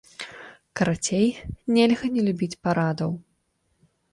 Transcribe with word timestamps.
Карацей, 0.79 1.29
нельга 1.77 2.07
не 2.17 2.21
любіць 2.29 2.59
парадаў. 2.69 3.11